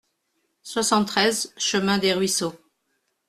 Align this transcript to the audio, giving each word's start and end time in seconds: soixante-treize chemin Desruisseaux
soixante-treize 0.63 1.53
chemin 1.57 1.99
Desruisseaux 1.99 2.55